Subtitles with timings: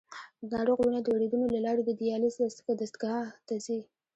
[0.49, 2.35] د ناروغ وینه د وریدونو له لارې د دیالیز
[2.81, 3.79] دستګاه ته ځي.